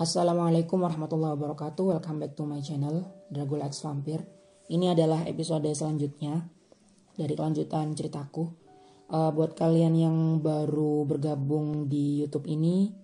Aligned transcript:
Assalamualaikum 0.00 0.80
warahmatullahi 0.80 1.36
wabarakatuh. 1.36 1.92
Welcome 1.92 2.24
back 2.24 2.32
to 2.32 2.48
my 2.48 2.64
channel 2.64 3.04
Dragul 3.28 3.60
X 3.60 3.84
Vampir. 3.84 4.24
Ini 4.72 4.96
adalah 4.96 5.28
episode 5.28 5.68
selanjutnya 5.76 6.40
dari 7.20 7.36
kelanjutan 7.36 7.92
ceritaku. 7.92 8.48
Uh, 9.12 9.28
buat 9.28 9.52
kalian 9.52 9.92
yang 9.92 10.16
baru 10.40 11.04
bergabung 11.04 11.84
di 11.84 12.16
YouTube 12.16 12.48
ini, 12.48 12.96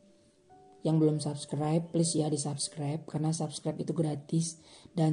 yang 0.89 0.97
belum 0.97 1.21
subscribe, 1.21 1.85
please 1.93 2.17
ya 2.17 2.33
di 2.33 2.41
subscribe 2.41 3.05
karena 3.05 3.29
subscribe 3.29 3.77
itu 3.77 3.93
gratis 3.93 4.57
dan 4.97 5.13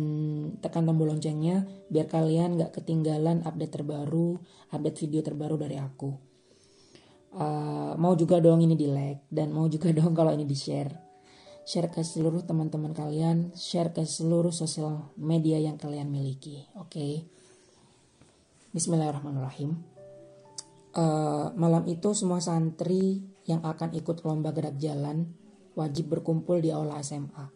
tekan 0.63 0.87
tombol 0.87 1.11
loncengnya 1.11 1.67
biar 1.91 2.07
kalian 2.07 2.63
gak 2.63 2.79
ketinggalan 2.79 3.43
update 3.43 3.83
terbaru, 3.83 4.39
update 4.71 5.03
video 5.03 5.19
terbaru 5.19 5.59
dari 5.59 5.75
aku. 5.75 6.15
Uh, 7.35 7.91
mau 7.99 8.15
juga 8.15 8.39
dong 8.39 8.63
ini 8.63 8.79
di 8.79 8.87
like 8.87 9.27
dan 9.27 9.51
mau 9.51 9.67
juga 9.67 9.91
dong 9.99 10.15
kalau 10.15 10.31
ini 10.31 10.47
di 10.47 10.55
share 10.55 11.02
share 11.63 11.87
ke 11.87 12.03
seluruh 12.03 12.43
teman-teman 12.43 12.91
kalian, 12.91 13.55
share 13.55 13.95
ke 13.95 14.03
seluruh 14.03 14.51
sosial 14.51 15.15
media 15.15 15.59
yang 15.59 15.79
kalian 15.79 16.11
miliki. 16.11 16.67
Oke. 16.75 16.91
Okay? 16.91 17.13
Bismillahirrahmanirrahim. 18.75 19.79
Uh, 20.93 21.49
malam 21.57 21.87
itu 21.89 22.13
semua 22.13 22.37
santri 22.43 23.23
yang 23.47 23.65
akan 23.65 23.97
ikut 23.97 24.21
lomba 24.21 24.53
gerak 24.53 24.77
jalan 24.77 25.33
wajib 25.73 26.11
berkumpul 26.13 26.61
di 26.61 26.69
aula 26.69 27.01
SMA. 27.01 27.49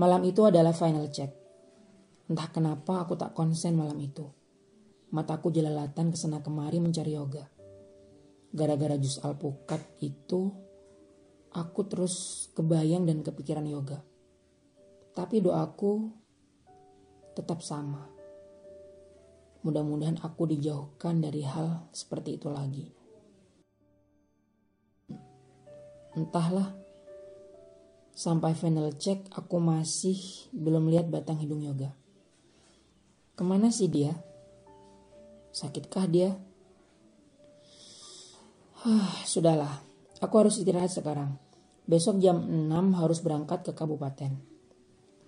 Malam 0.00 0.22
itu 0.24 0.42
adalah 0.48 0.72
final 0.72 1.06
check. 1.12 1.30
Entah 2.26 2.48
kenapa 2.48 3.04
aku 3.04 3.14
tak 3.14 3.36
konsen 3.36 3.76
malam 3.76 4.00
itu. 4.00 4.24
Mataku 5.12 5.52
jelalatan 5.52 6.08
ke 6.08 6.16
sana 6.16 6.40
kemari 6.40 6.80
mencari 6.80 7.12
yoga. 7.12 7.44
Gara-gara 8.50 8.96
jus 8.96 9.20
alpukat 9.20 9.84
itu 10.00 10.71
aku 11.52 11.84
terus 11.88 12.48
kebayang 12.56 13.04
dan 13.04 13.20
kepikiran 13.20 13.68
yoga. 13.68 14.00
Tapi 15.12 15.44
doaku 15.44 16.08
tetap 17.36 17.60
sama. 17.60 18.08
Mudah-mudahan 19.62 20.18
aku 20.18 20.50
dijauhkan 20.50 21.22
dari 21.22 21.46
hal 21.46 21.86
seperti 21.94 22.40
itu 22.40 22.48
lagi. 22.50 22.86
Entahlah, 26.12 26.76
sampai 28.12 28.52
final 28.52 28.92
check 28.98 29.24
aku 29.32 29.56
masih 29.62 30.18
belum 30.52 30.90
lihat 30.92 31.08
batang 31.08 31.40
hidung 31.40 31.62
yoga. 31.64 31.94
Ke 33.32 33.42
mana 33.46 33.72
sih 33.72 33.88
dia? 33.88 34.12
Sakitkah 35.52 36.04
dia? 36.08 36.36
Hah, 38.82 39.14
sudahlah, 39.30 39.91
aku 40.22 40.34
harus 40.38 40.62
istirahat 40.62 40.94
sekarang. 40.94 41.34
Besok 41.82 42.22
jam 42.22 42.46
6 42.46 42.70
harus 42.94 43.18
berangkat 43.18 43.66
ke 43.66 43.72
kabupaten. 43.74 44.38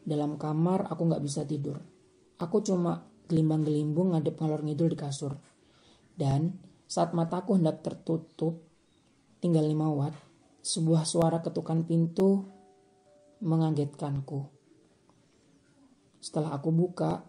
Dalam 0.06 0.38
kamar 0.38 0.86
aku 0.86 1.10
gak 1.10 1.24
bisa 1.24 1.42
tidur. 1.42 1.82
Aku 2.38 2.62
cuma 2.62 3.02
gelimbang-gelimbung 3.26 4.14
ngadep 4.14 4.38
ngalor 4.38 4.62
ngidul 4.62 4.94
di 4.94 4.98
kasur. 4.98 5.34
Dan 6.14 6.54
saat 6.86 7.10
mataku 7.10 7.58
hendak 7.58 7.82
tertutup, 7.82 8.62
tinggal 9.42 9.66
5 9.66 9.98
watt, 9.98 10.14
sebuah 10.62 11.02
suara 11.02 11.42
ketukan 11.42 11.82
pintu 11.82 12.46
mengagetkanku. 13.42 14.46
Setelah 16.22 16.54
aku 16.54 16.70
buka, 16.70 17.20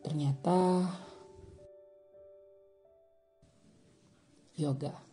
ternyata 0.00 0.88
yoga. 4.56 5.07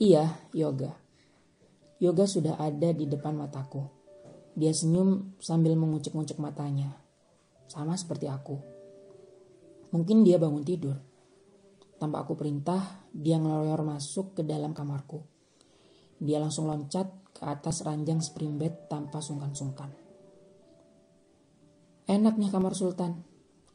Iya, 0.00 0.32
yoga. 0.56 0.96
Yoga 2.00 2.24
sudah 2.24 2.56
ada 2.56 2.88
di 2.96 3.04
depan 3.04 3.36
mataku. 3.36 3.84
Dia 4.56 4.72
senyum 4.72 5.36
sambil 5.36 5.76
mengucuk-ngucuk 5.76 6.40
matanya. 6.40 6.96
Sama 7.68 7.92
seperti 8.00 8.24
aku. 8.24 8.56
Mungkin 9.92 10.24
dia 10.24 10.40
bangun 10.40 10.64
tidur. 10.64 10.96
Tanpa 12.00 12.24
aku 12.24 12.32
perintah, 12.32 13.04
dia 13.12 13.36
ngeloyor 13.36 13.84
masuk 13.84 14.40
ke 14.40 14.42
dalam 14.42 14.72
kamarku. 14.72 15.20
Dia 16.16 16.40
langsung 16.40 16.64
loncat 16.64 17.36
ke 17.36 17.44
atas 17.44 17.84
ranjang 17.84 18.24
spring 18.24 18.56
bed 18.56 18.88
tanpa 18.88 19.20
sungkan-sungkan. 19.20 19.92
Enaknya 22.08 22.48
kamar 22.48 22.72
sultan, 22.72 23.20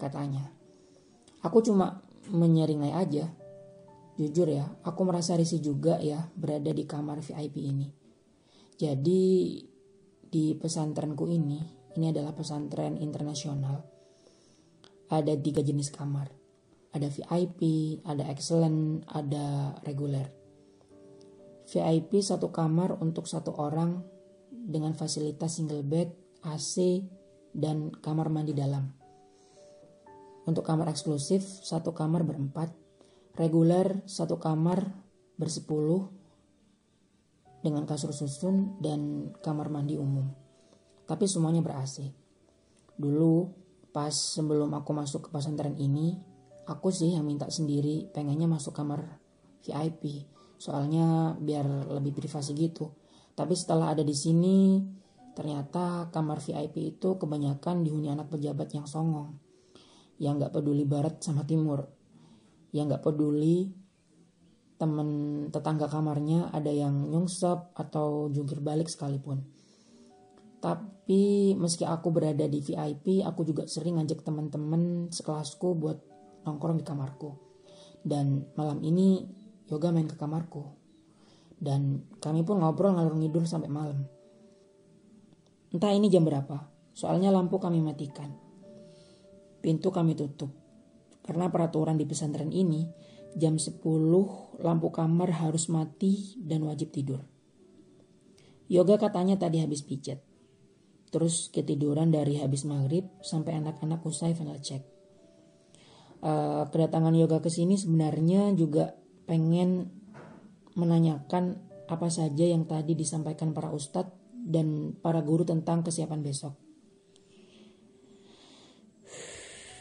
katanya. 0.01 0.49
Aku 1.45 1.61
cuma 1.61 2.01
menyeringai 2.33 2.97
aja 2.97 3.29
Jujur 4.15 4.47
ya, 4.47 4.63
aku 4.87 5.03
merasa 5.03 5.35
risih 5.35 5.59
juga 5.59 5.99
ya 5.99 6.31
berada 6.39 6.71
di 6.71 6.87
kamar 6.87 7.19
VIP 7.19 7.59
ini. 7.59 7.87
Jadi 8.79 9.23
di 10.23 10.55
pesantrenku 10.55 11.27
ini, 11.27 11.59
ini 11.99 12.05
adalah 12.11 12.31
pesantren 12.31 12.95
internasional. 12.95 13.83
Ada 15.11 15.35
tiga 15.39 15.59
jenis 15.59 15.91
kamar. 15.91 16.31
Ada 16.95 17.11
VIP, 17.11 17.59
ada 18.07 18.23
excellent, 18.31 19.03
ada 19.11 19.75
reguler. 19.83 20.31
VIP 21.67 22.23
satu 22.23 22.55
kamar 22.55 22.95
untuk 23.03 23.27
satu 23.27 23.51
orang 23.59 23.99
dengan 24.47 24.95
fasilitas 24.95 25.59
single 25.59 25.83
bed, 25.83 26.15
AC, 26.47 27.03
dan 27.51 27.91
kamar 27.91 28.31
mandi 28.31 28.55
dalam. 28.55 28.95
Untuk 30.47 30.63
kamar 30.63 30.87
eksklusif, 30.87 31.43
satu 31.43 31.91
kamar 31.91 32.23
berempat, 32.23 32.84
reguler 33.35 33.99
satu 34.07 34.39
kamar 34.39 34.95
bersepuluh 35.35 36.07
dengan 37.59 37.83
kasur 37.83 38.15
susun 38.15 38.79
dan 38.79 39.31
kamar 39.43 39.67
mandi 39.67 39.99
umum. 39.99 40.31
Tapi 41.05 41.27
semuanya 41.27 41.59
ber-AC. 41.59 42.07
Dulu 42.95 43.51
pas 43.91 44.13
sebelum 44.13 44.71
aku 44.71 44.91
masuk 44.95 45.27
ke 45.27 45.29
pesantren 45.33 45.75
ini, 45.75 46.15
aku 46.69 46.89
sih 46.89 47.13
yang 47.13 47.27
minta 47.27 47.51
sendiri 47.51 48.07
pengennya 48.09 48.47
masuk 48.47 48.71
kamar 48.71 49.19
VIP. 49.65 50.23
Soalnya 50.55 51.35
biar 51.35 51.91
lebih 51.91 52.15
privasi 52.15 52.55
gitu. 52.55 52.95
Tapi 53.35 53.51
setelah 53.51 53.91
ada 53.91 54.01
di 54.05 54.15
sini, 54.15 54.79
ternyata 55.35 56.07
kamar 56.07 56.39
VIP 56.39 56.95
itu 56.95 57.19
kebanyakan 57.19 57.83
dihuni 57.83 58.07
anak 58.07 58.31
pejabat 58.31 58.71
yang 58.71 58.87
songong. 58.87 59.35
Yang 60.15 60.47
gak 60.47 60.53
peduli 60.55 60.87
barat 60.87 61.19
sama 61.19 61.43
timur 61.43 61.83
yang 62.75 62.91
nggak 62.91 63.07
peduli 63.07 63.71
temen 64.75 65.07
tetangga 65.55 65.87
kamarnya 65.87 66.51
ada 66.51 66.67
yang 66.67 67.07
nyungsep 67.07 67.71
atau 67.71 68.27
jungkir 68.27 68.59
balik 68.59 68.91
sekalipun. 68.91 69.39
Tapi 70.59 71.55
meski 71.55 71.87
aku 71.87 72.11
berada 72.11 72.43
di 72.43 72.59
VIP, 72.59 73.23
aku 73.23 73.47
juga 73.47 73.63
sering 73.69 74.01
ngajak 74.01 74.25
teman-teman 74.25 75.07
sekelasku 75.13 75.77
buat 75.77 76.01
nongkrong 76.43 76.81
di 76.81 76.85
kamarku. 76.85 77.31
Dan 78.03 78.51
malam 78.59 78.83
ini 78.83 79.23
yoga 79.71 79.95
main 79.95 80.09
ke 80.09 80.19
kamarku. 80.19 80.75
Dan 81.55 82.03
kami 82.19 82.43
pun 82.43 82.59
ngobrol 82.59 82.97
ngalur 82.97 83.15
ngidul 83.15 83.47
sampai 83.47 83.71
malam. 83.71 84.03
Entah 85.71 85.93
ini 85.95 86.11
jam 86.11 86.27
berapa, 86.27 86.67
soalnya 86.91 87.31
lampu 87.31 87.61
kami 87.61 87.79
matikan. 87.79 88.33
Pintu 89.63 89.93
kami 89.93 90.17
tutup. 90.17 90.64
Karena 91.25 91.49
peraturan 91.49 91.97
di 91.97 92.05
pesantren 92.05 92.53
ini, 92.53 92.85
jam 93.33 93.57
10 93.57 93.81
lampu 94.61 94.93
kamar 94.93 95.41
harus 95.41 95.67
mati 95.73 96.37
dan 96.37 96.61
wajib 96.69 96.93
tidur. 96.93 97.25
Yoga 98.69 99.01
katanya 99.01 99.33
tadi 99.37 99.57
habis 99.57 99.81
pijat. 99.81 100.21
Terus 101.09 101.49
ketiduran 101.49 102.13
dari 102.13 102.37
habis 102.37 102.61
maghrib 102.65 103.09
sampai 103.25 103.57
anak-anak 103.57 104.05
usai 104.05 104.37
final 104.37 104.57
check. 104.61 104.85
Uh, 106.21 106.65
kedatangan 106.69 107.13
yoga 107.13 107.41
ke 107.41 107.49
sini 107.53 107.77
sebenarnya 107.77 108.53
juga 108.57 108.97
pengen 109.29 109.93
menanyakan 110.73 111.61
apa 111.85 112.09
saja 112.09 112.49
yang 112.49 112.65
tadi 112.65 112.97
disampaikan 112.97 113.53
para 113.53 113.69
ustadz 113.69 114.13
dan 114.33 114.97
para 114.97 115.21
guru 115.21 115.45
tentang 115.45 115.85
kesiapan 115.85 116.21
besok. 116.25 116.53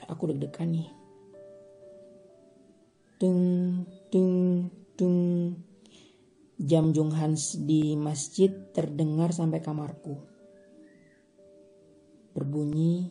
Aku 0.09 0.29
deg-degan 0.29 0.69
nih. 0.69 1.04
Dung. 3.19 3.87
Jam 6.65 6.97
Jung 6.97 7.11
Hans 7.13 7.61
di 7.61 7.99
masjid 7.99 8.49
terdengar 8.73 9.35
sampai 9.35 9.59
kamarku. 9.59 10.17
Berbunyi 12.33 13.11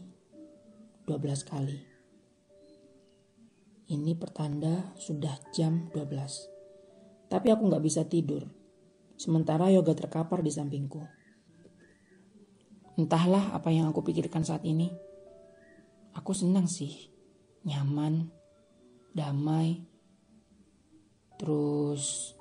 12 1.05 1.43
kali. 1.43 1.79
Ini 3.93 4.15
pertanda 4.15 4.95
sudah 4.95 5.37
jam 5.51 5.91
12. 5.93 7.29
Tapi 7.29 7.47
aku 7.51 7.63
nggak 7.67 7.83
bisa 7.83 8.07
tidur. 8.07 8.47
Sementara 9.19 9.69
yoga 9.69 9.93
terkapar 9.93 10.41
di 10.41 10.49
sampingku. 10.49 11.03
Entahlah 12.97 13.53
apa 13.53 13.69
yang 13.69 13.91
aku 13.91 14.01
pikirkan 14.01 14.41
saat 14.41 14.65
ini. 14.65 14.89
Aku 16.17 16.33
senang 16.33 16.65
sih. 16.65 17.11
Nyaman, 17.69 18.33
damai, 19.13 19.92
Terus 21.37 22.35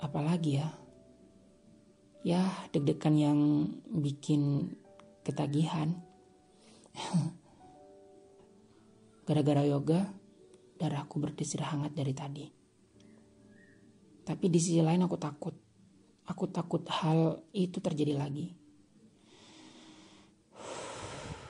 apalagi 0.00 0.60
ya? 0.60 0.68
ya 2.26 2.42
deg-degan 2.74 3.14
yang 3.14 3.38
bikin 3.86 4.74
ketagihan. 5.22 5.94
Gara-gara 9.30 9.62
yoga, 9.62 10.10
darahku 10.74 11.22
berdesir 11.22 11.62
hangat 11.62 11.94
dari 11.94 12.10
tadi. 12.10 12.46
Tapi 14.26 14.46
di 14.50 14.58
sisi 14.58 14.82
lain 14.82 15.06
aku 15.06 15.14
takut. 15.14 15.54
Aku 16.26 16.50
takut 16.50 16.82
hal 16.90 17.46
itu 17.54 17.78
terjadi 17.78 18.18
lagi. 18.18 18.50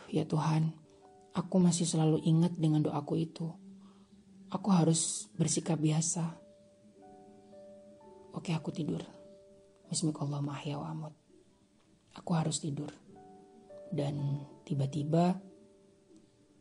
Ya 0.06 0.22
Tuhan, 0.22 0.70
aku 1.34 1.58
masih 1.58 1.82
selalu 1.82 2.22
ingat 2.22 2.54
dengan 2.54 2.78
doaku 2.78 3.18
itu. 3.18 3.50
Aku 4.54 4.70
harus 4.70 5.26
bersikap 5.34 5.82
biasa. 5.82 6.45
Oke, 8.46 8.54
aku 8.54 8.70
tidur. 8.70 9.02
Bismillahirrahmanirrahim. 9.90 11.02
wa 11.02 11.10
Aku 12.14 12.30
harus 12.30 12.62
tidur. 12.62 12.94
Dan 13.90 14.38
tiba-tiba 14.62 15.34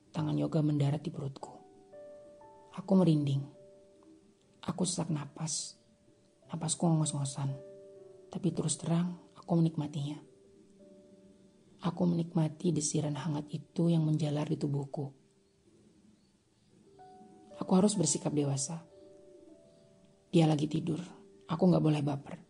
tangan 0.10 0.34
yoga 0.34 0.66
mendarat 0.66 1.06
di 1.06 1.14
perutku. 1.14 1.54
Aku 2.74 2.92
merinding. 2.98 3.46
Aku 4.66 4.82
sesak 4.82 5.14
napas. 5.14 5.78
Napasku 6.50 6.90
ngos-ngosan. 6.90 7.54
Tapi 8.34 8.50
terus 8.50 8.82
terang, 8.82 9.22
aku 9.38 9.54
menikmatinya. 9.54 10.18
Aku 11.86 12.10
menikmati 12.10 12.74
desiran 12.74 13.14
hangat 13.14 13.46
itu 13.54 13.94
yang 13.94 14.02
menjalar 14.10 14.50
di 14.50 14.58
tubuhku. 14.58 15.14
Aku 17.62 17.72
harus 17.78 17.94
bersikap 17.94 18.34
dewasa. 18.34 18.82
Dia 20.34 20.50
lagi 20.50 20.66
tidur. 20.66 21.15
Aku 21.46 21.70
gak 21.70 21.84
boleh 21.84 22.02
baper. 22.02 22.42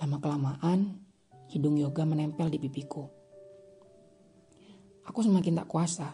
Lama-kelamaan, 0.00 0.96
hidung 1.52 1.76
yoga 1.76 2.06
menempel 2.08 2.48
di 2.48 2.56
pipiku. 2.56 3.04
Aku 5.04 5.20
semakin 5.24 5.60
tak 5.60 5.68
kuasa. 5.68 6.08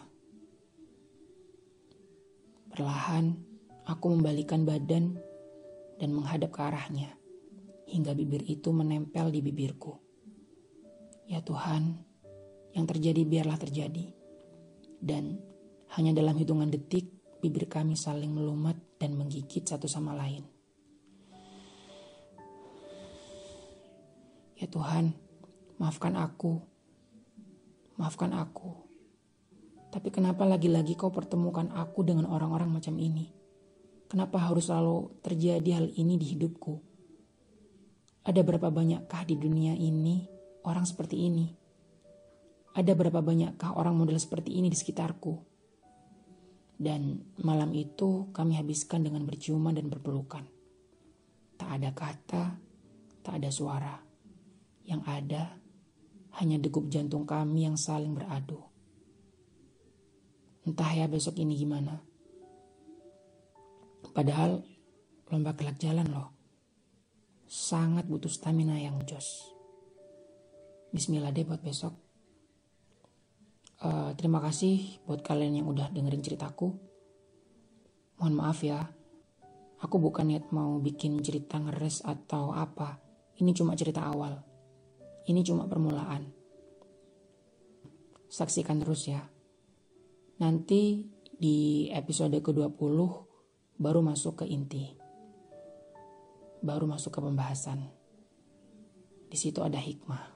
Perlahan, 2.71 3.31
aku 3.87 4.05
membalikan 4.11 4.67
badan 4.67 5.15
dan 5.95 6.09
menghadap 6.11 6.51
ke 6.51 6.59
arahnya, 6.59 7.11
hingga 7.87 8.11
bibir 8.11 8.43
itu 8.47 8.71
menempel 8.75 9.31
di 9.31 9.39
bibirku. 9.39 9.95
Ya 11.27 11.39
Tuhan, 11.39 11.95
yang 12.75 12.83
terjadi 12.87 13.23
biarlah 13.23 13.55
terjadi. 13.55 14.11
Dan 14.99 15.39
hanya 15.95 16.11
dalam 16.11 16.35
hitungan 16.35 16.67
detik, 16.67 17.07
bibir 17.39 17.71
kami 17.71 17.95
saling 17.95 18.35
melumat 18.35 18.75
dan 18.99 19.15
menggigit 19.15 19.63
satu 19.63 19.87
sama 19.87 20.11
lain. 20.11 20.54
Ya 24.65 24.73
Tuhan, 24.73 25.13
maafkan 25.77 26.17
aku. 26.17 26.57
Maafkan 28.01 28.33
aku. 28.33 28.73
Tapi 29.93 30.09
kenapa 30.09 30.41
lagi-lagi 30.41 30.97
kau 30.97 31.13
pertemukan 31.13 31.69
aku 31.69 32.01
dengan 32.01 32.25
orang-orang 32.25 32.73
macam 32.73 32.97
ini? 32.97 33.29
Kenapa 34.09 34.41
harus 34.41 34.65
selalu 34.65 35.21
terjadi 35.21 35.69
hal 35.77 35.93
ini 35.93 36.17
di 36.17 36.33
hidupku? 36.33 36.81
Ada 38.25 38.41
berapa 38.41 38.73
banyakkah 38.73 39.29
di 39.29 39.37
dunia 39.37 39.77
ini 39.77 40.25
orang 40.65 40.89
seperti 40.89 41.29
ini? 41.29 41.45
Ada 42.73 42.97
berapa 42.97 43.21
banyakkah 43.21 43.77
orang 43.77 43.93
model 43.93 44.17
seperti 44.17 44.57
ini 44.57 44.73
di 44.73 44.77
sekitarku? 44.81 45.45
Dan 46.73 47.21
malam 47.45 47.69
itu 47.77 48.33
kami 48.33 48.57
habiskan 48.57 49.05
dengan 49.05 49.29
berciuman 49.29 49.77
dan 49.77 49.93
berpelukan. 49.93 50.41
Tak 51.53 51.69
ada 51.69 51.93
kata, 51.93 52.43
tak 53.21 53.33
ada 53.37 53.53
suara. 53.53 54.04
Yang 54.85 55.01
ada 55.09 55.43
hanya 56.41 56.61
degup 56.61 56.87
jantung 56.93 57.25
kami 57.25 57.65
yang 57.65 57.77
saling 57.79 58.13
beradu. 58.13 58.61
Entah 60.65 60.91
ya 60.93 61.05
besok 61.05 61.37
ini 61.41 61.53
gimana. 61.53 62.01
Padahal 64.13 64.65
lomba 65.29 65.53
kelak 65.53 65.77
jalan 65.77 66.09
loh. 66.09 66.29
Sangat 67.45 68.09
butuh 68.09 68.29
stamina 68.29 68.73
yang 68.77 68.97
jos. 69.05 69.53
Bismillah 70.89 71.29
deh 71.29 71.45
buat 71.45 71.61
besok. 71.61 71.93
Uh, 73.83 74.15
terima 74.17 74.39
kasih 74.39 75.03
buat 75.03 75.21
kalian 75.21 75.61
yang 75.61 75.67
udah 75.69 75.91
dengerin 75.91 76.23
ceritaku. 76.23 76.73
Mohon 78.17 78.35
maaf 78.39 78.63
ya, 78.63 78.79
aku 79.83 79.99
bukan 79.99 80.31
niat 80.31 80.49
mau 80.55 80.79
bikin 80.79 81.19
cerita 81.19 81.59
ngeres 81.59 82.01
atau 82.01 82.55
apa. 82.55 82.97
Ini 83.37 83.51
cuma 83.51 83.75
cerita 83.75 84.07
awal. 84.07 84.54
Ini 85.25 85.41
cuma 85.41 85.65
permulaan. 85.65 86.29
Saksikan 88.29 88.81
terus 88.81 89.09
ya. 89.09 89.25
Nanti 90.41 91.07
di 91.35 91.87
episode 91.89 92.35
ke-20 92.37 92.99
baru 93.79 93.99
masuk 94.03 94.43
ke 94.43 94.45
inti. 94.47 94.93
Baru 96.61 96.85
masuk 96.85 97.15
ke 97.15 97.19
pembahasan. 97.21 97.89
Di 99.29 99.37
situ 99.37 99.65
ada 99.65 99.81
hikmah. 99.81 100.35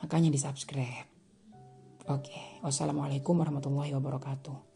Makanya 0.00 0.30
di 0.30 0.38
subscribe. 0.38 1.08
Oke, 2.08 2.62
wassalamualaikum 2.64 3.36
warahmatullahi 3.36 3.92
wabarakatuh. 3.92 4.67